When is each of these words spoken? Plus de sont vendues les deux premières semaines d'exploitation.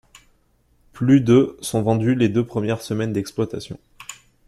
Plus 0.93 1.21
de 1.21 1.59
sont 1.61 1.83
vendues 1.83 2.15
les 2.15 2.27
deux 2.27 2.43
premières 2.43 2.81
semaines 2.81 3.13
d'exploitation. 3.13 3.77